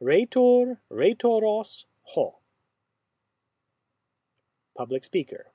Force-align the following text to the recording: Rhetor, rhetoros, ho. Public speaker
Rhetor, 0.00 0.80
rhetoros, 0.90 1.86
ho. 2.14 2.38
Public 4.76 5.04
speaker 5.04 5.46